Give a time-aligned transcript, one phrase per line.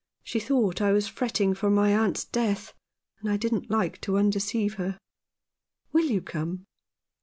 [0.23, 2.73] She thought I was fretting for my aunt's death;
[3.19, 4.97] and I didn't like to undeceive her.
[5.93, 6.65] Will you come